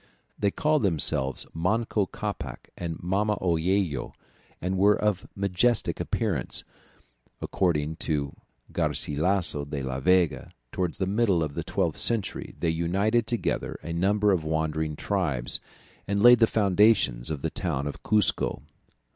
[0.39, 4.13] They called themselves Manco Capac and Mama Oello,
[4.59, 6.63] and were of majestic appearance;
[7.39, 8.35] according to
[8.73, 13.93] Garcilasso de la Vega, towards the middle of the twelfth century they united together a
[13.93, 15.59] number of wandering tribes,
[16.07, 18.63] and laid the foundations of the town of Cuzco.